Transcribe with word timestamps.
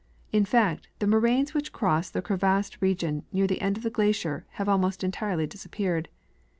In 0.31 0.45
fact, 0.45 0.87
the 0.97 1.05
moraines 1.05 1.53
which 1.53 1.71
cross 1.71 2.09
the 2.09 2.23
crevassed 2.23 2.81
region 2.81 3.23
near 3.31 3.45
the 3.45 3.61
end 3.61 3.77
of 3.77 3.83
the 3.83 3.91
glacier 3.91 4.47
have 4.53 4.67
almost 4.67 5.03
entirely 5.03 5.45
disap 5.47 5.69
peared. 5.69 6.09